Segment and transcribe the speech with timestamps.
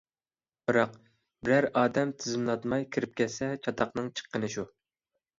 [0.69, 0.93] بىراق
[1.49, 4.65] بىرەر ئادەم تىزىملاتماي كىرىپ كەتسە چاتاقنىڭ چىققىنى شۇ.